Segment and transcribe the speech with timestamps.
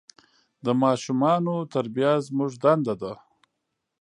[0.65, 1.43] د ماشومان
[1.73, 3.13] تربیه زموږ دنده ده.